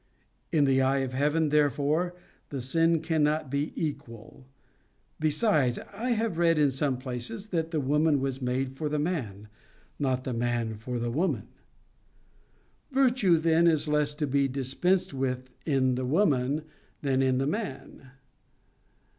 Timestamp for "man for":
10.33-10.97